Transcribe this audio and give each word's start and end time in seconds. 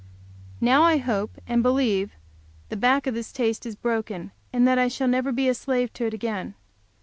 Now 0.59 0.81
I 0.81 0.97
hope 0.97 1.37
and 1.45 1.61
believe 1.61 2.13
the 2.69 2.75
back 2.75 3.05
of 3.05 3.13
this 3.13 3.31
taste 3.31 3.67
is 3.67 3.75
broken, 3.75 4.31
and 4.51 4.67
that 4.67 4.79
I 4.79 4.87
shall 4.87 5.07
never 5.07 5.31
be 5.31 5.47
a 5.47 5.53
slave 5.53 5.93
to 5.93 6.07
it 6.07 6.13
again. 6.15 6.55